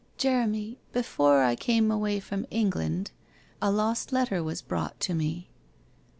* 0.13 0.17
Jeremy, 0.17 0.79
before 0.93 1.43
I 1.43 1.55
came 1.55 1.91
away 1.91 2.19
from 2.19 2.47
England 2.49 3.11
a 3.61 3.69
lost 3.69 4.11
letter 4.11 4.41
was 4.43 4.59
brought 4.63 4.99
to 5.01 5.13
me 5.13 5.51